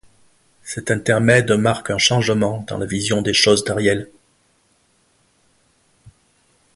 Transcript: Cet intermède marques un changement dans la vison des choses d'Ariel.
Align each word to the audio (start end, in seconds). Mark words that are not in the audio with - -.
Cet 0.63 0.89
intermède 0.89 1.51
marques 1.51 1.91
un 1.91 1.99
changement 1.99 2.65
dans 2.67 2.79
la 2.79 2.87
vison 2.87 3.21
des 3.21 3.33
choses 3.33 3.63
d'Ariel. 3.63 4.09